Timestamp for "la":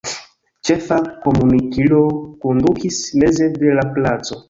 3.81-3.91